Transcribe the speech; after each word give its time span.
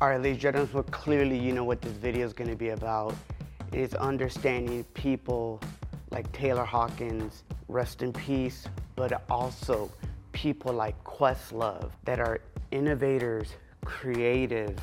All 0.00 0.08
right, 0.08 0.20
ladies 0.20 0.42
and 0.44 0.56
gentlemen, 0.56 0.82
clearly 0.90 1.38
you 1.38 1.52
know 1.52 1.62
what 1.62 1.80
this 1.80 1.92
video 1.92 2.26
is 2.26 2.32
going 2.32 2.50
to 2.50 2.56
be 2.56 2.70
about. 2.70 3.14
It's 3.72 3.94
understanding 3.94 4.82
people 4.92 5.60
like 6.10 6.30
Taylor 6.32 6.64
Hawkins, 6.64 7.44
rest 7.68 8.02
in 8.02 8.12
peace, 8.12 8.66
but 8.96 9.22
also 9.30 9.88
people 10.32 10.72
like 10.72 11.02
Questlove 11.04 11.92
that 12.06 12.18
are 12.18 12.40
innovators, 12.72 13.54
creative, 13.84 14.76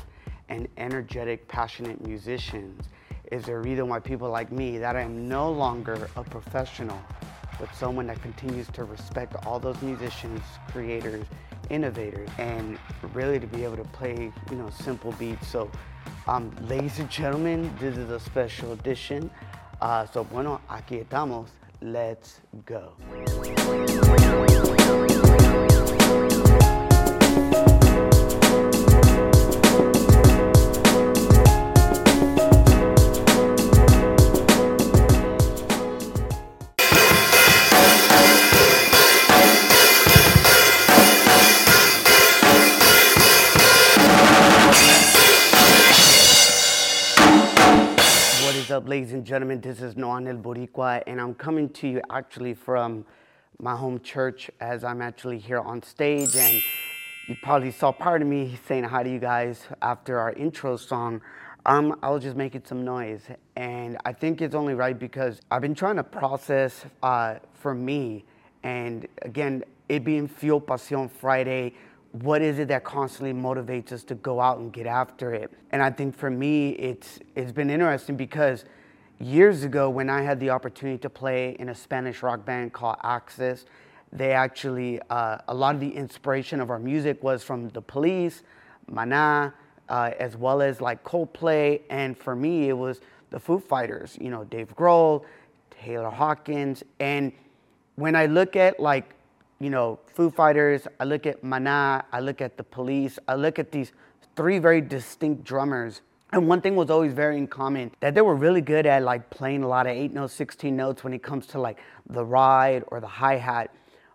and 0.48 0.66
energetic, 0.78 1.46
passionate 1.46 2.04
musicians 2.06 2.88
is 3.30 3.44
the 3.44 3.58
reason 3.58 3.88
why 3.88 4.00
people 4.00 4.30
like 4.30 4.50
me, 4.50 4.78
that 4.78 4.96
I 4.96 5.02
am 5.02 5.28
no 5.28 5.52
longer 5.52 6.08
a 6.16 6.24
professional, 6.24 7.00
but 7.60 7.68
someone 7.74 8.06
that 8.06 8.20
continues 8.22 8.68
to 8.68 8.84
respect 8.84 9.36
all 9.44 9.60
those 9.60 9.80
musicians, 9.82 10.40
creators, 10.68 11.26
innovators, 11.72 12.28
and 12.38 12.78
really 13.12 13.40
to 13.40 13.46
be 13.46 13.64
able 13.64 13.78
to 13.78 13.84
play, 13.84 14.30
you 14.50 14.56
know, 14.56 14.70
simple 14.70 15.12
beats. 15.12 15.48
So, 15.48 15.70
um, 16.28 16.54
ladies 16.68 17.00
and 17.00 17.10
gentlemen, 17.10 17.74
this 17.80 17.96
is 17.96 18.10
a 18.10 18.20
special 18.20 18.72
edition. 18.72 19.30
Uh, 19.80 20.06
so, 20.06 20.22
bueno, 20.24 20.60
aquí 20.68 21.04
estamos. 21.04 21.48
Let's 21.80 22.40
go. 22.64 22.92
And 49.22 49.26
gentlemen? 49.28 49.60
This 49.60 49.80
is 49.80 49.96
Noan 49.96 50.26
El 50.26 50.38
Boricua, 50.38 51.00
and 51.06 51.20
I'm 51.20 51.32
coming 51.32 51.68
to 51.74 51.86
you 51.86 52.02
actually 52.10 52.54
from 52.54 53.06
my 53.60 53.76
home 53.76 54.00
church 54.00 54.50
as 54.58 54.82
I'm 54.82 55.00
actually 55.00 55.38
here 55.38 55.60
on 55.60 55.80
stage. 55.84 56.34
And 56.34 56.60
you 57.28 57.36
probably 57.40 57.70
saw 57.70 57.92
part 57.92 58.20
of 58.22 58.26
me 58.26 58.58
saying 58.66 58.82
hi 58.82 59.04
to 59.04 59.08
you 59.08 59.20
guys 59.20 59.62
after 59.80 60.18
our 60.18 60.32
intro 60.32 60.76
song. 60.76 61.20
Um, 61.66 62.00
I 62.02 62.10
was 62.10 62.24
just 62.24 62.36
making 62.36 62.62
some 62.64 62.84
noise, 62.84 63.20
and 63.54 63.96
I 64.04 64.12
think 64.12 64.42
it's 64.42 64.56
only 64.56 64.74
right 64.74 64.98
because 64.98 65.40
I've 65.52 65.62
been 65.62 65.76
trying 65.76 65.96
to 65.96 66.02
process 66.02 66.84
uh, 67.04 67.36
for 67.54 67.74
me, 67.74 68.24
and 68.64 69.06
again, 69.22 69.62
it 69.88 70.02
being 70.02 70.26
Fuel 70.26 70.60
Pasión 70.60 71.08
Friday 71.08 71.74
what 72.10 72.42
is 72.42 72.58
it 72.58 72.68
that 72.68 72.84
constantly 72.84 73.32
motivates 73.32 73.90
us 73.90 74.04
to 74.04 74.14
go 74.16 74.38
out 74.38 74.58
and 74.58 74.70
get 74.70 74.86
after 74.86 75.32
it? 75.32 75.50
And 75.70 75.82
I 75.82 75.88
think 75.88 76.14
for 76.14 76.28
me, 76.28 76.72
it's 76.72 77.20
it's 77.34 77.52
been 77.52 77.70
interesting 77.70 78.16
because 78.16 78.66
years 79.20 79.62
ago 79.64 79.88
when 79.88 80.10
I 80.10 80.22
had 80.22 80.40
the 80.40 80.50
opportunity 80.50 80.98
to 80.98 81.10
play 81.10 81.56
in 81.58 81.68
a 81.68 81.74
Spanish 81.74 82.22
rock 82.22 82.44
band 82.44 82.72
called 82.72 82.96
Axis, 83.02 83.64
they 84.12 84.32
actually 84.32 85.00
uh, 85.10 85.38
a 85.48 85.54
lot 85.54 85.74
of 85.74 85.80
the 85.80 85.94
inspiration 85.94 86.60
of 86.60 86.70
our 86.70 86.78
music 86.78 87.22
was 87.22 87.42
from 87.42 87.68
the 87.70 87.80
Police, 87.80 88.42
Maná, 88.90 89.52
uh, 89.88 90.10
as 90.18 90.36
well 90.36 90.60
as 90.60 90.80
like 90.80 91.02
Coldplay, 91.04 91.80
and 91.88 92.16
for 92.16 92.36
me 92.36 92.68
it 92.68 92.76
was 92.76 93.00
the 93.30 93.40
Foo 93.40 93.58
Fighters. 93.58 94.18
You 94.20 94.30
know, 94.30 94.44
Dave 94.44 94.74
Grohl, 94.76 95.24
Taylor 95.70 96.10
Hawkins, 96.10 96.82
and 97.00 97.32
when 97.96 98.14
I 98.14 98.26
look 98.26 98.56
at 98.56 98.80
like 98.80 99.14
you 99.62 99.70
know, 99.70 100.00
Foo 100.08 100.28
Fighters, 100.28 100.88
I 100.98 101.04
look 101.04 101.24
at 101.24 101.42
Maná, 101.42 102.02
I 102.10 102.18
look 102.18 102.40
at 102.40 102.56
the 102.56 102.64
police, 102.64 103.20
I 103.28 103.36
look 103.36 103.60
at 103.60 103.70
these 103.70 103.92
three 104.34 104.58
very 104.58 104.80
distinct 104.80 105.44
drummers. 105.44 106.00
And 106.32 106.48
one 106.48 106.62
thing 106.62 106.76
was 106.76 106.88
always 106.88 107.12
very 107.12 107.36
in 107.36 107.46
common 107.46 107.90
that 108.00 108.14
they 108.14 108.22
were 108.22 108.34
really 108.34 108.62
good 108.62 108.86
at 108.86 109.02
like 109.02 109.28
playing 109.28 109.62
a 109.62 109.68
lot 109.68 109.86
of 109.86 109.94
eight 109.94 110.14
notes, 110.14 110.32
16 110.32 110.74
notes 110.74 111.04
when 111.04 111.12
it 111.12 111.22
comes 111.22 111.46
to 111.48 111.60
like 111.60 111.78
the 112.08 112.24
ride 112.24 112.84
or 112.88 113.00
the 113.00 113.06
hi 113.06 113.36
hat. 113.36 113.74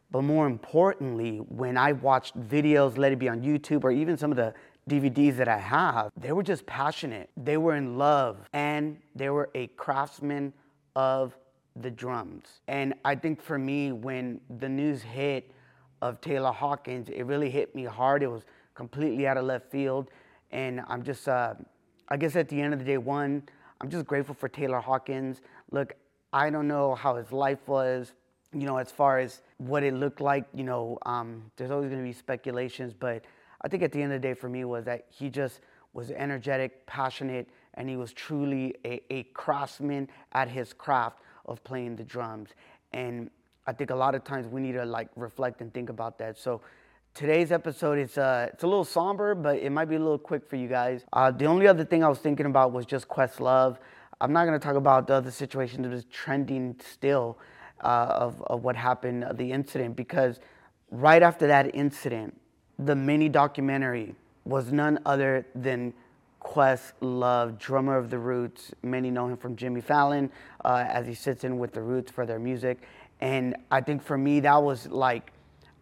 But 0.09 0.23
more 0.23 0.47
importantly, 0.47 1.37
when 1.37 1.77
I 1.77 1.91
watched 1.91 2.35
videos, 2.39 2.97
let 2.97 3.11
it 3.11 3.19
be 3.19 3.29
on 3.29 3.41
YouTube 3.41 3.83
or 3.83 3.91
even 3.91 4.17
some 4.17 4.31
of 4.31 4.37
the 4.37 4.55
DVDs 4.89 5.37
that 5.37 5.47
I 5.47 5.59
have, 5.59 6.11
they 6.17 6.31
were 6.31 6.41
just 6.41 6.65
passionate. 6.65 7.29
They 7.37 7.57
were 7.57 7.75
in 7.75 7.99
love 7.99 8.37
and 8.51 8.97
they 9.15 9.29
were 9.29 9.51
a 9.53 9.67
craftsman 9.67 10.53
of 10.95 11.37
the 11.75 11.91
drums. 11.91 12.61
And 12.67 12.95
I 13.05 13.13
think 13.13 13.43
for 13.43 13.59
me, 13.59 13.91
when 13.91 14.41
the 14.59 14.69
news 14.69 15.03
hit 15.03 15.51
of 16.01 16.19
Taylor 16.21 16.51
Hawkins, 16.51 17.09
it 17.09 17.23
really 17.23 17.51
hit 17.51 17.75
me 17.75 17.83
hard. 17.83 18.23
It 18.23 18.27
was 18.27 18.43
completely 18.73 19.27
out 19.27 19.37
of 19.37 19.45
left 19.45 19.69
field. 19.69 20.09
And 20.51 20.81
I'm 20.87 21.03
just, 21.03 21.27
uh, 21.27 21.55
I 22.09 22.17
guess 22.17 22.35
at 22.35 22.49
the 22.49 22.61
end 22.61 22.73
of 22.73 22.79
the 22.79 22.85
day, 22.85 22.97
one, 22.97 23.43
I'm 23.81 23.89
just 23.89 24.05
grateful 24.05 24.33
for 24.33 24.47
Taylor 24.47 24.79
Hawkins. 24.79 25.41
Look, 25.71 25.93
I 26.33 26.49
don't 26.49 26.67
know 26.67 26.95
how 26.95 27.15
his 27.15 27.31
life 27.31 27.67
was, 27.67 28.13
you 28.53 28.65
know, 28.65 28.77
as 28.77 28.91
far 28.91 29.19
as 29.19 29.41
what 29.57 29.83
it 29.83 29.93
looked 29.93 30.21
like. 30.21 30.45
You 30.53 30.63
know, 30.63 30.97
um, 31.05 31.51
there's 31.57 31.71
always 31.71 31.89
going 31.89 32.01
to 32.01 32.07
be 32.07 32.13
speculations, 32.13 32.93
but 32.93 33.25
I 33.61 33.67
think 33.67 33.83
at 33.83 33.91
the 33.91 34.01
end 34.01 34.13
of 34.13 34.21
the 34.21 34.27
day 34.27 34.33
for 34.33 34.49
me 34.49 34.63
was 34.65 34.85
that 34.85 35.05
he 35.09 35.29
just 35.29 35.61
was 35.93 36.11
energetic, 36.11 36.85
passionate, 36.85 37.49
and 37.73 37.89
he 37.89 37.97
was 37.97 38.13
truly 38.13 38.75
a, 38.85 39.01
a 39.09 39.23
craftsman 39.33 40.07
at 40.33 40.49
his 40.49 40.73
craft 40.73 41.19
of 41.45 41.63
playing 41.63 41.95
the 41.95 42.03
drums. 42.03 42.49
And 42.93 43.29
I 43.65 43.73
think 43.73 43.89
a 43.89 43.95
lot 43.95 44.15
of 44.15 44.23
times 44.23 44.47
we 44.47 44.61
need 44.61 44.73
to 44.73 44.85
like 44.85 45.09
reflect 45.15 45.61
and 45.61 45.73
think 45.73 45.89
about 45.89 46.17
that. 46.19 46.37
So 46.37 46.61
today's 47.17 47.51
episode 47.51 47.97
is 47.97 48.15
uh, 48.15 48.47
it's 48.53 48.61
a 48.61 48.67
little 48.67 48.85
somber, 48.85 49.33
but 49.33 49.57
it 49.57 49.71
might 49.71 49.85
be 49.85 49.95
a 49.95 49.99
little 49.99 50.19
quick 50.19 50.47
for 50.47 50.55
you 50.55 50.67
guys. 50.67 51.03
Uh, 51.11 51.31
the 51.31 51.45
only 51.45 51.65
other 51.65 51.83
thing 51.83 52.03
I 52.03 52.07
was 52.07 52.19
thinking 52.19 52.45
about 52.45 52.71
was 52.71 52.85
just 52.85 53.07
Questlove. 53.07 53.77
I'm 54.21 54.31
not 54.31 54.45
to 54.45 54.59
talk 54.59 54.75
about 54.75 55.07
the 55.07 55.15
other 55.15 55.31
situation 55.31 55.81
that 55.81 55.91
is 55.91 56.05
trending 56.11 56.79
still 56.79 57.39
uh, 57.83 57.87
of, 57.87 58.39
of 58.43 58.63
what 58.63 58.75
happened, 58.75 59.23
uh, 59.23 59.33
the 59.33 59.51
incident, 59.51 59.95
because 59.95 60.39
right 60.91 61.23
after 61.23 61.47
that 61.47 61.73
incident, 61.73 62.39
the 62.77 62.95
mini 62.95 63.29
documentary 63.29 64.13
was 64.45 64.71
none 64.71 64.99
other 65.03 65.47
than 65.55 65.93
Questlove, 66.39 67.57
drummer 67.57 67.97
of 67.97 68.11
the 68.11 68.19
Roots. 68.19 68.73
Many 68.83 69.09
know 69.09 69.27
him 69.27 69.37
from 69.37 69.55
Jimmy 69.55 69.81
Fallon, 69.81 70.29
uh, 70.63 70.85
as 70.87 71.07
he 71.07 71.15
sits 71.15 71.43
in 71.43 71.57
with 71.57 71.73
the 71.73 71.81
Roots 71.81 72.11
for 72.11 72.27
their 72.27 72.37
music. 72.37 72.77
And 73.21 73.55
I 73.71 73.81
think 73.81 74.03
for 74.03 74.19
me, 74.19 74.39
that 74.41 74.61
was 74.61 74.85
like, 74.87 75.31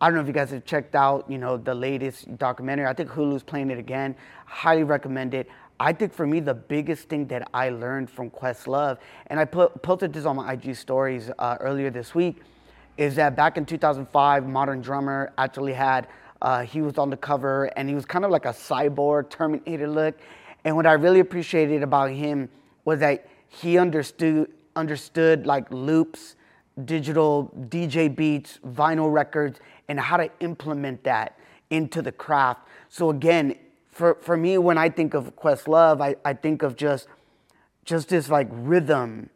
I 0.02 0.08
don't 0.08 0.16
know 0.16 0.22
if 0.22 0.28
you 0.28 0.34
guys 0.34 0.52
have 0.52 0.66
checked 0.66 0.96
out, 0.96 1.30
you 1.30 1.38
know, 1.38 1.58
the 1.58 1.74
latest 1.74 2.38
documentary. 2.38 2.86
I 2.86 2.94
think 2.94 3.10
Hulu's 3.10 3.44
playing 3.44 3.72
it 3.72 3.78
again. 3.78 4.16
Highly 4.46 4.84
recommend 4.84 5.34
it. 5.34 5.50
I 5.80 5.94
think 5.94 6.14
for 6.14 6.26
me, 6.26 6.40
the 6.40 6.54
biggest 6.54 7.10
thing 7.10 7.28
that 7.28 7.50
I 7.54 7.70
learned 7.70 8.10
from 8.10 8.30
Questlove, 8.30 8.98
and 9.28 9.40
I 9.40 9.46
put, 9.46 9.82
posted 9.82 10.14
this 10.14 10.26
on 10.26 10.38
my 10.38 10.54
IG 10.54 10.76
stories 10.76 11.32
uh, 11.40 11.58
earlier 11.60 11.90
this 11.90 12.16
week, 12.16 12.42
is 12.98 13.16
that 13.16 13.36
back 13.36 13.58
in 13.58 13.66
2005, 13.66 14.48
Modern 14.48 14.82
Drummer 14.82 15.34
actually 15.38 15.74
had, 15.74 16.08
uh, 16.42 16.62
he 16.62 16.82
was 16.82 16.98
on 16.98 17.10
the 17.10 17.18
cover 17.18 17.66
and 17.78 17.90
he 17.90 17.96
was 17.96 18.06
kind 18.06 18.24
of 18.24 18.32
like 18.32 18.46
a 18.46 18.54
cyborg 18.54 19.30
Terminator 19.30 19.88
look 19.88 20.16
and 20.66 20.76
what 20.76 20.88
I 20.88 20.94
really 20.94 21.20
appreciated 21.20 21.84
about 21.84 22.10
him 22.10 22.50
was 22.84 23.00
that 23.00 23.28
he 23.48 23.78
understood 23.78 24.52
understood 24.76 25.46
like 25.46 25.72
loops, 25.72 26.36
digital 26.84 27.54
DJ 27.70 28.14
beats, 28.14 28.60
vinyl 28.68 29.14
records, 29.14 29.60
and 29.88 30.00
how 30.00 30.18
to 30.18 30.30
implement 30.40 31.04
that 31.04 31.38
into 31.70 32.02
the 32.02 32.12
craft. 32.12 32.68
So 32.90 33.10
again, 33.10 33.56
for, 33.90 34.16
for 34.22 34.36
me, 34.36 34.58
when 34.58 34.78
I 34.78 34.90
think 34.90 35.14
of 35.14 35.36
Questlove, 35.36 36.02
I, 36.02 36.16
I 36.24 36.34
think 36.34 36.64
of 36.64 36.76
just 36.76 37.08
just 37.86 38.10
this 38.10 38.30
like 38.30 38.48
rhythm, 38.52 39.30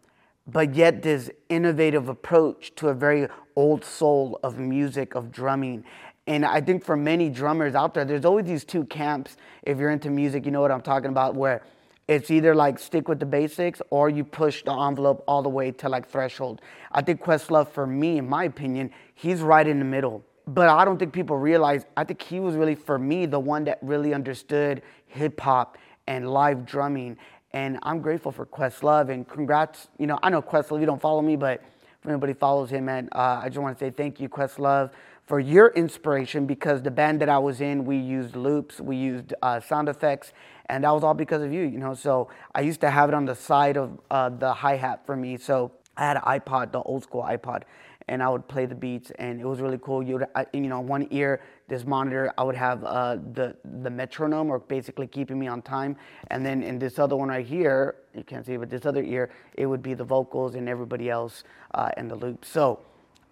but 0.47 0.73
yet 0.73 1.03
this 1.03 1.29
innovative 1.49 2.09
approach 2.09 2.73
to 2.75 2.89
a 2.89 2.93
very 2.93 3.27
old 3.55 3.85
soul 3.85 4.39
of 4.43 4.57
music, 4.57 5.15
of 5.15 5.31
drumming. 5.31 5.85
And 6.25 6.43
I 6.45 6.59
think 6.59 6.83
for 6.83 6.97
many 6.97 7.29
drummers 7.29 7.75
out 7.75 7.93
there, 7.93 8.05
there's 8.05 8.25
always 8.25 8.45
these 8.45 8.65
two 8.65 8.85
camps. 8.85 9.37
If 9.63 9.77
you're 9.77 9.91
into 9.91 10.09
music, 10.09 10.45
you 10.45 10.51
know 10.51 10.61
what 10.61 10.71
I'm 10.71 10.81
talking 10.81 11.09
about, 11.09 11.35
where 11.35 11.63
it's 12.07 12.31
either 12.31 12.55
like 12.55 12.79
stick 12.79 13.07
with 13.07 13.19
the 13.19 13.25
basics 13.25 13.83
or 13.91 14.09
you 14.09 14.23
push 14.23 14.63
the 14.63 14.73
envelope 14.73 15.23
all 15.27 15.43
the 15.43 15.49
way 15.49 15.71
to 15.71 15.87
like 15.87 16.09
threshold. 16.09 16.59
I 16.91 17.03
think 17.03 17.21
Questlove, 17.21 17.69
for 17.69 17.85
me, 17.85 18.17
in 18.17 18.27
my 18.27 18.45
opinion, 18.45 18.89
he's 19.13 19.41
right 19.41 19.67
in 19.67 19.77
the 19.77 19.85
middle. 19.85 20.23
But 20.49 20.67
I 20.67 20.83
don't 20.83 20.97
think 20.97 21.13
people 21.13 21.37
realize, 21.37 21.85
I 21.95 22.03
think 22.03 22.23
he 22.23 22.39
was 22.39 22.55
really, 22.55 22.73
for 22.73 22.97
me, 22.97 23.27
the 23.27 23.39
one 23.39 23.65
that 23.65 23.77
really 23.83 24.15
understood 24.15 24.81
hip 25.05 25.39
hop 25.39 25.77
and 26.07 26.27
live 26.27 26.65
drumming. 26.65 27.17
And 27.53 27.77
I'm 27.83 28.01
grateful 28.01 28.31
for 28.31 28.47
Questlove 28.47 29.09
and 29.09 29.27
congrats. 29.27 29.89
You 29.99 30.07
know, 30.07 30.17
I 30.23 30.31
know 30.31 30.41
Questlove, 30.41 30.79
you 30.79 30.87
don't 30.87 30.99
follow 30.99 31.21
me, 31.21 31.35
but 31.35 31.61
if 32.01 32.09
anybody 32.09 32.33
follows 32.33 32.71
him, 32.71 32.85
man, 32.85 33.09
uh, 33.11 33.41
I 33.43 33.49
just 33.49 33.59
want 33.59 33.77
to 33.77 33.85
say 33.85 33.91
thank 33.91 34.19
you, 34.19 34.27
Questlove 34.27 34.89
for 35.27 35.39
your 35.39 35.67
inspiration 35.75 36.47
because 36.47 36.81
the 36.81 36.89
band 36.89 37.21
that 37.21 37.29
I 37.29 37.37
was 37.37 37.61
in, 37.61 37.85
we 37.85 37.97
used 37.97 38.35
loops, 38.35 38.81
we 38.81 38.95
used 38.95 39.35
uh, 39.43 39.59
sound 39.59 39.87
effects, 39.87 40.33
and 40.65 40.83
that 40.83 40.89
was 40.89 41.03
all 41.03 41.13
because 41.13 41.43
of 41.43 41.53
you, 41.53 41.61
you 41.61 41.77
know. 41.77 41.93
So 41.93 42.29
I 42.55 42.61
used 42.61 42.81
to 42.81 42.89
have 42.89 43.09
it 43.09 43.13
on 43.13 43.25
the 43.25 43.35
side 43.35 43.77
of 43.77 43.99
uh, 44.09 44.29
the 44.29 44.51
hi 44.51 44.75
hat 44.75 45.05
for 45.05 45.15
me. 45.15 45.37
So 45.37 45.71
I 45.95 46.07
had 46.07 46.17
an 46.17 46.23
iPod, 46.23 46.71
the 46.71 46.81
old 46.81 47.03
school 47.03 47.21
iPod, 47.21 47.61
and 48.09 48.23
I 48.23 48.27
would 48.27 48.47
play 48.47 48.65
the 48.65 48.75
beats, 48.75 49.11
and 49.19 49.39
it 49.39 49.45
was 49.45 49.61
really 49.61 49.77
cool. 49.81 50.01
You 50.01 50.15
would, 50.15 50.27
I, 50.35 50.45
you 50.51 50.61
know, 50.61 50.81
one 50.81 51.07
ear, 51.11 51.41
this 51.67 51.85
monitor, 51.85 52.33
I 52.37 52.43
would 52.43 52.55
have 52.55 52.83
uh, 52.83 53.17
the 53.33 53.55
the 53.81 53.89
metronome, 53.89 54.49
or 54.49 54.59
basically 54.59 55.07
keeping 55.07 55.37
me 55.39 55.47
on 55.47 55.61
time, 55.61 55.95
and 56.31 56.45
then 56.45 56.63
in 56.63 56.79
this 56.79 56.97
other 56.97 57.15
one 57.15 57.29
right 57.29 57.45
here, 57.45 57.95
you 58.15 58.23
can't 58.23 58.45
see, 58.45 58.57
but 58.57 58.69
this 58.69 58.85
other 58.85 59.03
ear, 59.03 59.29
it 59.53 59.67
would 59.67 59.83
be 59.83 59.93
the 59.93 60.03
vocals 60.03 60.55
and 60.55 60.67
everybody 60.67 61.09
else 61.09 61.43
uh, 61.75 61.91
in 61.97 62.07
the 62.07 62.15
loop. 62.15 62.43
So 62.43 62.79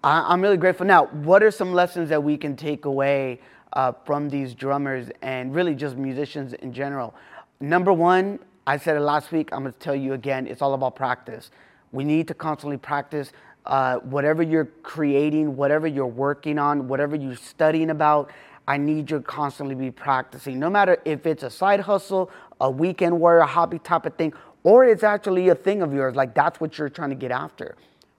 I, 0.04 0.32
am 0.32 0.42
really 0.42 0.58
grateful. 0.58 0.86
Now, 0.86 1.08
what 1.08 1.42
are 1.42 1.52
some 1.52 1.74
lessons 1.74 2.10
that 2.10 2.24
we 2.24 2.38
can 2.38 2.56
take 2.56 2.86
away 2.86 3.42
uh, 3.74 3.94
from 4.06 4.30
these 4.30 4.54
drummers 4.54 5.10
and 5.24 5.56
really 5.56 5.74
just 5.74 5.98
musicians 5.98 6.54
in 6.54 6.72
general? 6.72 7.16
Number 7.60 7.92
one, 7.92 8.38
I 8.68 8.78
said 8.78 8.96
it 8.96 9.02
last 9.02 9.32
week. 9.32 9.50
I'm 9.52 9.62
going 9.62 9.74
to 9.74 9.80
tell 9.80 9.96
you 9.96 10.14
again. 10.14 10.46
It's 10.46 10.62
all 10.62 10.76
about 10.76 10.96
practice. 10.96 11.50
We 11.92 12.04
need 12.04 12.28
to 12.28 12.36
constantly 12.36 12.78
practice 12.78 13.32
uh, 13.68 13.98
whatever 13.98 14.42
you're 14.42 14.70
creating, 14.82 15.56
whatever 15.56 15.88
you're 15.88 16.08
working 16.08 16.58
on, 16.58 16.88
whatever 16.88 17.16
you're 17.16 17.36
studying 17.36 17.90
about. 17.90 18.32
I 18.68 18.78
need 18.78 19.12
you 19.12 19.20
to 19.20 19.24
constantly 19.24 19.76
be 19.76 19.92
practicing, 19.92 20.60
no 20.60 20.70
matter 20.70 21.02
if 21.06 21.26
it's 21.26 21.44
a 21.44 21.50
side 21.50 21.82
hustle, 21.82 22.30
a 22.60 22.70
weekend 22.70 23.18
warrior, 23.18 23.40
a 23.40 23.46
hobby 23.46 23.80
type 23.80 24.06
of 24.06 24.16
thing, 24.16 24.34
or 24.64 24.84
it's 24.84 25.04
actually 25.04 25.48
a 25.50 25.56
thing 25.56 25.82
of 25.82 25.94
yours. 25.94 26.16
Like 26.16 26.34
that's 26.34 26.60
what 26.60 26.78
you're 26.78 26.90
trying 26.90 27.12
to 27.12 27.16
get 27.16 27.32
after. 27.32 27.76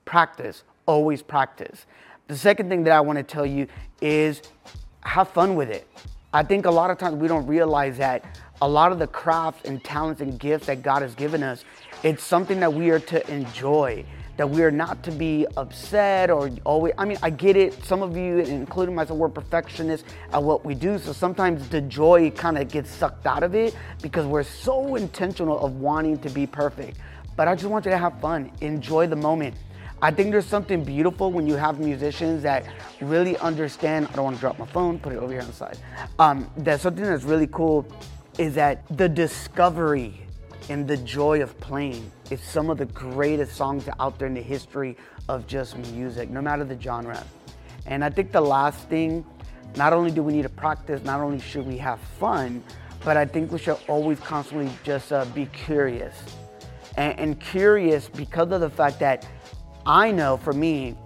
Practice, 0.06 0.64
always 0.86 1.20
practice. 1.20 1.84
The 2.28 2.36
second 2.36 2.68
thing 2.68 2.84
that 2.84 2.92
I 2.92 3.00
want 3.00 3.18
to 3.18 3.22
tell 3.22 3.44
you 3.44 3.66
is 4.00 4.42
have 5.00 5.28
fun 5.28 5.54
with 5.54 5.70
it. 5.70 5.86
I 6.32 6.42
think 6.42 6.66
a 6.66 6.70
lot 6.70 6.90
of 6.90 6.98
times 6.98 7.16
we 7.16 7.28
don't 7.28 7.46
realize 7.46 7.98
that 7.98 8.24
a 8.60 8.68
lot 8.68 8.92
of 8.92 8.98
the 8.98 9.06
crafts 9.06 9.64
and 9.64 9.82
talents 9.82 10.20
and 10.20 10.38
gifts 10.38 10.66
that 10.66 10.82
God 10.82 11.02
has 11.02 11.14
given 11.14 11.42
us, 11.42 11.64
it's 12.02 12.22
something 12.22 12.60
that 12.60 12.72
we 12.72 12.90
are 12.90 13.00
to 13.00 13.30
enjoy, 13.32 14.04
that 14.38 14.48
we 14.48 14.62
are 14.62 14.70
not 14.70 15.02
to 15.02 15.10
be 15.10 15.46
upset 15.56 16.30
or 16.30 16.48
always. 16.64 16.94
I 16.96 17.04
mean, 17.04 17.18
I 17.22 17.28
get 17.28 17.56
it. 17.56 17.84
Some 17.84 18.02
of 18.02 18.16
you, 18.16 18.38
including 18.38 18.94
myself, 18.94 19.18
we're 19.18 19.28
perfectionists 19.28 20.08
at 20.32 20.40
what 20.40 20.64
we 20.64 20.74
do. 20.74 20.96
So 20.98 21.12
sometimes 21.12 21.68
the 21.68 21.80
joy 21.80 22.30
kind 22.30 22.56
of 22.56 22.68
gets 22.68 22.88
sucked 22.88 23.26
out 23.26 23.42
of 23.42 23.56
it 23.56 23.76
because 24.00 24.26
we're 24.26 24.44
so 24.44 24.94
intentional 24.94 25.58
of 25.58 25.80
wanting 25.80 26.18
to 26.18 26.30
be 26.30 26.46
perfect. 26.46 26.98
But 27.36 27.48
I 27.48 27.56
just 27.56 27.66
want 27.66 27.84
you 27.84 27.90
to 27.90 27.98
have 27.98 28.20
fun, 28.20 28.52
enjoy 28.60 29.08
the 29.08 29.16
moment. 29.16 29.56
I 30.00 30.12
think 30.12 30.30
there's 30.30 30.46
something 30.46 30.84
beautiful 30.84 31.32
when 31.32 31.48
you 31.48 31.56
have 31.56 31.80
musicians 31.80 32.44
that 32.44 32.64
really 33.00 33.36
understand. 33.38 34.06
I 34.06 34.12
don't 34.12 34.24
want 34.24 34.36
to 34.36 34.40
drop 34.40 34.56
my 34.56 34.66
phone, 34.66 35.00
put 35.00 35.12
it 35.12 35.16
over 35.16 35.32
here 35.32 35.40
on 35.40 35.48
the 35.48 35.52
side. 35.52 35.78
Um, 36.20 36.48
that's 36.58 36.84
something 36.84 37.02
that's 37.02 37.24
really 37.24 37.48
cool 37.48 37.84
is 38.38 38.54
that 38.54 38.84
the 38.96 39.08
discovery 39.08 40.27
and 40.68 40.86
the 40.86 40.96
joy 40.98 41.42
of 41.42 41.58
playing 41.60 42.10
is 42.30 42.40
some 42.42 42.68
of 42.70 42.78
the 42.78 42.86
greatest 42.86 43.56
songs 43.56 43.88
out 44.00 44.18
there 44.18 44.28
in 44.28 44.34
the 44.34 44.42
history 44.42 44.96
of 45.28 45.46
just 45.46 45.76
music, 45.92 46.30
no 46.30 46.42
matter 46.42 46.64
the 46.64 46.80
genre. 46.80 47.24
And 47.86 48.04
I 48.04 48.10
think 48.10 48.32
the 48.32 48.40
last 48.40 48.88
thing, 48.88 49.24
not 49.76 49.92
only 49.92 50.10
do 50.10 50.22
we 50.22 50.32
need 50.32 50.42
to 50.42 50.48
practice, 50.48 51.02
not 51.04 51.20
only 51.20 51.40
should 51.40 51.66
we 51.66 51.78
have 51.78 52.00
fun, 52.20 52.62
but 53.04 53.16
I 53.16 53.24
think 53.24 53.50
we 53.50 53.58
should 53.58 53.78
always 53.88 54.20
constantly 54.20 54.70
just 54.84 55.12
uh, 55.12 55.24
be 55.26 55.46
curious. 55.46 56.14
And, 56.96 57.18
and 57.18 57.40
curious 57.40 58.08
because 58.08 58.50
of 58.52 58.60
the 58.60 58.70
fact 58.70 58.98
that 59.00 59.26
I 59.86 60.10
know 60.10 60.36
for 60.36 60.52
me, 60.52 60.96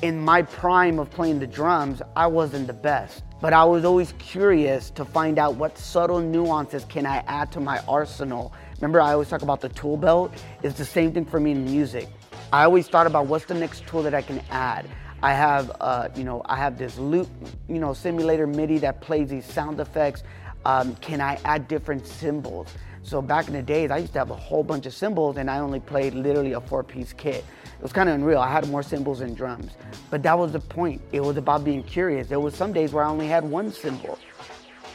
in 0.00 0.18
my 0.20 0.42
prime 0.42 0.98
of 0.98 1.10
playing 1.10 1.38
the 1.38 1.46
drums, 1.46 2.00
I 2.16 2.26
wasn't 2.26 2.66
the 2.66 2.72
best. 2.72 3.22
But 3.42 3.52
I 3.52 3.64
was 3.64 3.84
always 3.84 4.14
curious 4.20 4.90
to 4.90 5.04
find 5.04 5.36
out 5.36 5.56
what 5.56 5.76
subtle 5.76 6.20
nuances 6.20 6.84
can 6.84 7.04
I 7.04 7.24
add 7.26 7.50
to 7.50 7.60
my 7.60 7.80
arsenal. 7.88 8.54
Remember, 8.76 9.00
I 9.00 9.14
always 9.14 9.28
talk 9.28 9.42
about 9.42 9.60
the 9.60 9.68
tool 9.70 9.96
belt. 9.96 10.32
It's 10.62 10.78
the 10.78 10.84
same 10.84 11.12
thing 11.12 11.24
for 11.24 11.40
me 11.40 11.50
in 11.50 11.64
music. 11.64 12.08
I 12.52 12.62
always 12.62 12.86
thought 12.86 13.08
about 13.08 13.26
what's 13.26 13.44
the 13.46 13.54
next 13.54 13.84
tool 13.88 14.04
that 14.04 14.14
I 14.14 14.22
can 14.22 14.40
add. 14.52 14.86
I 15.24 15.34
have, 15.34 15.72
uh, 15.80 16.08
you 16.14 16.22
know, 16.22 16.42
I 16.46 16.54
have 16.54 16.78
this 16.78 16.96
loop, 16.98 17.28
you 17.68 17.80
know, 17.80 17.92
simulator 17.92 18.46
MIDI 18.46 18.78
that 18.78 19.00
plays 19.00 19.30
these 19.30 19.44
sound 19.44 19.80
effects. 19.80 20.22
Um, 20.64 20.94
can 20.96 21.20
I 21.20 21.36
add 21.44 21.66
different 21.66 22.06
cymbals? 22.06 22.68
So 23.02 23.20
back 23.20 23.48
in 23.48 23.54
the 23.54 23.62
days, 23.62 23.90
I 23.90 23.98
used 23.98 24.12
to 24.12 24.20
have 24.20 24.30
a 24.30 24.36
whole 24.36 24.62
bunch 24.62 24.86
of 24.86 24.94
cymbals 24.94 25.36
and 25.36 25.50
I 25.50 25.58
only 25.58 25.80
played 25.80 26.14
literally 26.14 26.52
a 26.52 26.60
four 26.60 26.84
piece 26.84 27.12
kit. 27.12 27.44
It 27.64 27.82
was 27.82 27.92
kind 27.92 28.08
of 28.08 28.14
unreal. 28.14 28.38
I 28.38 28.50
had 28.50 28.68
more 28.68 28.82
cymbals 28.82 29.18
than 29.18 29.34
drums. 29.34 29.72
But 30.10 30.22
that 30.22 30.38
was 30.38 30.52
the 30.52 30.60
point. 30.60 31.00
It 31.10 31.20
was 31.20 31.36
about 31.36 31.64
being 31.64 31.82
curious. 31.82 32.28
There 32.28 32.40
was 32.40 32.54
some 32.54 32.72
days 32.72 32.92
where 32.92 33.04
I 33.04 33.08
only 33.08 33.26
had 33.26 33.44
one 33.44 33.72
cymbal 33.72 34.18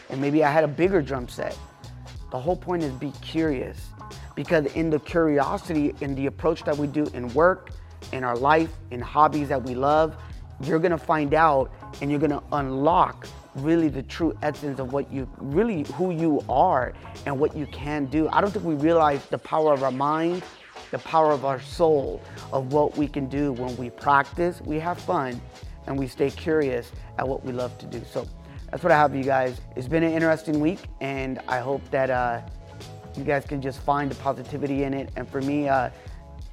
and 0.09 0.21
maybe 0.21 0.43
I 0.43 0.51
had 0.51 0.63
a 0.63 0.69
bigger 0.69 1.01
drum 1.01 1.27
set. 1.27 1.57
The 2.31 2.39
whole 2.39 2.55
point 2.55 2.83
is 2.83 2.93
be 2.93 3.11
curious 3.21 3.89
because 4.35 4.65
in 4.67 4.89
the 4.89 4.99
curiosity, 4.99 5.93
in 6.01 6.15
the 6.15 6.27
approach 6.27 6.63
that 6.63 6.77
we 6.77 6.87
do 6.87 7.05
in 7.13 7.33
work, 7.33 7.71
in 8.13 8.23
our 8.23 8.37
life, 8.37 8.71
in 8.91 9.01
hobbies 9.01 9.49
that 9.49 9.61
we 9.61 9.75
love, 9.75 10.15
you're 10.61 10.79
gonna 10.79 10.97
find 10.97 11.33
out 11.33 11.71
and 12.01 12.09
you're 12.09 12.19
gonna 12.19 12.43
unlock 12.53 13.27
really 13.57 13.89
the 13.89 14.03
true 14.03 14.37
essence 14.41 14.79
of 14.79 14.93
what 14.93 15.11
you 15.11 15.29
really 15.37 15.83
who 15.93 16.11
you 16.11 16.43
are 16.49 16.93
and 17.25 17.39
what 17.39 17.55
you 17.55 17.65
can 17.67 18.05
do. 18.05 18.27
I 18.29 18.41
don't 18.41 18.51
think 18.51 18.65
we 18.65 18.75
realize 18.75 19.25
the 19.25 19.37
power 19.37 19.73
of 19.73 19.83
our 19.83 19.91
mind, 19.91 20.43
the 20.91 20.99
power 20.99 21.31
of 21.31 21.45
our 21.45 21.59
soul, 21.59 22.21
of 22.51 22.73
what 22.73 22.97
we 22.97 23.07
can 23.07 23.27
do 23.27 23.53
when 23.53 23.75
we 23.77 23.89
practice, 23.89 24.61
we 24.61 24.79
have 24.79 24.99
fun, 24.99 25.41
and 25.87 25.97
we 25.97 26.07
stay 26.07 26.29
curious 26.29 26.91
at 27.17 27.27
what 27.27 27.43
we 27.43 27.51
love 27.51 27.77
to 27.79 27.85
do. 27.85 28.01
So 28.11 28.27
that's 28.69 28.83
what 28.83 28.91
I 28.91 28.97
have 28.97 29.11
for 29.11 29.17
you 29.17 29.23
guys. 29.23 29.59
It's 29.75 29.87
been 29.87 30.03
an 30.03 30.13
interesting 30.13 30.59
week, 30.59 30.79
and 31.01 31.39
I 31.47 31.59
hope 31.59 31.89
that 31.91 32.09
uh, 32.09 32.41
you 33.15 33.23
guys 33.23 33.45
can 33.45 33.61
just 33.61 33.79
find 33.81 34.11
the 34.11 34.15
positivity 34.15 34.83
in 34.83 34.93
it. 34.93 35.09
And 35.15 35.27
for 35.27 35.41
me, 35.41 35.67
uh, 35.67 35.89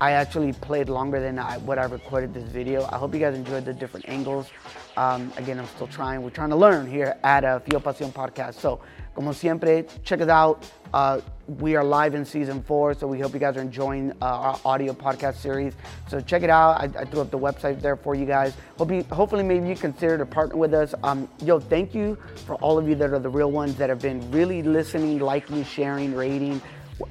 I 0.00 0.12
actually 0.12 0.52
played 0.52 0.88
longer 0.88 1.20
than 1.20 1.38
I, 1.38 1.58
what 1.58 1.79
I 1.79 1.85
recorded 1.85 2.35
this 2.35 2.44
video. 2.44 2.85
I 2.91 2.96
hope 2.96 3.14
you 3.14 3.20
guys 3.20 3.35
enjoyed 3.35 3.64
the 3.64 3.73
different 3.73 4.08
angles. 4.08 4.50
Um, 4.96 5.32
again, 5.37 5.58
I'm 5.58 5.67
still 5.67 5.87
trying. 5.87 6.23
We're 6.23 6.31
trying 6.31 6.50
to 6.50 6.56
learn 6.56 6.91
here 6.91 7.17
at 7.23 7.44
uh, 7.44 7.61
Fuel 7.61 7.81
Pasión 7.81 8.12
Podcast. 8.12 8.55
So, 8.55 8.81
como 9.14 9.32
siempre, 9.32 9.87
check 10.05 10.20
us 10.20 10.29
out. 10.29 10.69
Uh, 10.93 11.20
we 11.46 11.75
are 11.76 11.85
live 11.85 12.14
in 12.14 12.25
season 12.25 12.62
four, 12.62 12.94
so 12.94 13.06
we 13.06 13.19
hope 13.19 13.32
you 13.32 13.41
guys 13.41 13.56
are 13.56 13.61
enjoying 13.61 14.12
uh, 14.23 14.25
our 14.25 14.61
audio 14.64 14.93
podcast 14.93 15.37
series. 15.37 15.75
So 16.08 16.20
check 16.20 16.43
it 16.43 16.50
out. 16.50 16.81
I, 16.81 16.85
I, 17.00 17.05
threw 17.05 17.20
up 17.20 17.31
the 17.31 17.38
website 17.38 17.81
there 17.81 17.97
for 17.97 18.14
you 18.14 18.25
guys. 18.25 18.55
Hope 18.79 18.93
you, 18.93 19.02
hopefully, 19.11 19.43
maybe 19.43 19.69
you 19.69 19.75
consider 19.75 20.17
to 20.19 20.26
partner 20.26 20.56
with 20.56 20.73
us. 20.73 20.94
Um, 21.02 21.29
yo, 21.43 21.58
thank 21.58 21.94
you 21.94 22.17
for 22.47 22.55
all 22.56 22.79
of 22.79 22.88
you 22.88 22.94
that 22.94 23.11
are 23.12 23.19
the 23.19 23.29
real 23.29 23.50
ones 23.50 23.76
that 23.76 23.88
have 23.88 24.00
been 24.00 24.31
really 24.31 24.62
listening, 24.62 25.19
liking, 25.19 25.64
sharing, 25.64 26.14
rating. 26.14 26.62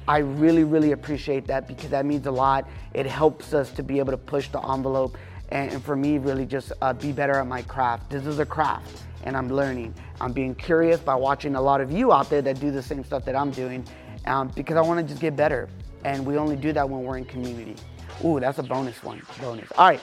I 0.08 0.18
really, 0.18 0.64
really 0.64 0.92
appreciate 0.92 1.46
that 1.46 1.68
because 1.68 1.90
that 1.90 2.06
means 2.06 2.26
a 2.26 2.30
lot. 2.30 2.68
It 2.94 3.06
helps 3.06 3.52
us 3.52 3.70
to 3.72 3.82
be 3.82 3.98
able 3.98 4.12
to 4.12 4.18
push 4.18 4.48
the 4.48 4.60
envelope 4.60 5.16
and, 5.50 5.72
and 5.72 5.82
for 5.82 5.94
me, 5.94 6.18
really 6.18 6.46
just 6.46 6.72
uh, 6.80 6.92
be 6.92 7.12
better 7.12 7.34
at 7.34 7.46
my 7.46 7.62
craft. 7.62 8.10
This 8.10 8.26
is 8.26 8.38
a 8.38 8.46
craft 8.46 9.04
and 9.24 9.36
I'm 9.36 9.48
learning. 9.48 9.94
I'm 10.20 10.32
being 10.32 10.54
curious 10.54 11.00
by 11.00 11.14
watching 11.14 11.54
a 11.54 11.60
lot 11.60 11.80
of 11.80 11.90
you 11.90 12.12
out 12.12 12.30
there 12.30 12.42
that 12.42 12.60
do 12.60 12.70
the 12.70 12.82
same 12.82 13.04
stuff 13.04 13.24
that 13.24 13.36
I'm 13.36 13.50
doing 13.50 13.84
um, 14.26 14.48
because 14.54 14.76
I 14.76 14.80
want 14.80 15.00
to 15.00 15.06
just 15.06 15.20
get 15.20 15.36
better. 15.36 15.68
And 16.04 16.24
we 16.26 16.36
only 16.36 16.56
do 16.56 16.72
that 16.72 16.88
when 16.88 17.02
we're 17.02 17.18
in 17.18 17.24
community. 17.24 17.76
Ooh, 18.24 18.38
that's 18.38 18.58
a 18.58 18.62
bonus 18.62 19.02
one. 19.02 19.22
Bonus. 19.40 19.70
All 19.76 19.88
right, 19.88 20.00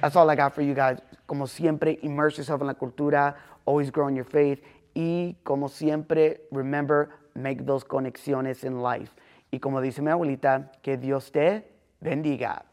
that's 0.00 0.16
all 0.16 0.28
I 0.28 0.34
got 0.34 0.54
for 0.54 0.62
you 0.62 0.74
guys. 0.74 0.98
Como 1.26 1.46
siempre, 1.46 1.98
immerse 2.02 2.38
yourself 2.38 2.60
in 2.60 2.66
la 2.66 2.74
cultura, 2.74 3.34
always 3.66 3.90
grow 3.90 4.08
in 4.08 4.16
your 4.16 4.24
faith. 4.24 4.60
Y 4.94 5.36
como 5.44 5.68
siempre, 5.68 6.40
remember, 6.50 7.10
make 7.34 7.64
those 7.64 7.84
conexiones 7.84 8.64
in 8.64 8.82
life. 8.82 9.12
Y 9.50 9.58
como 9.58 9.80
dice 9.80 10.02
mi 10.02 10.10
abuelita, 10.10 10.72
que 10.82 10.96
Dios 10.96 11.30
te 11.30 11.64
bendiga. 12.00 12.64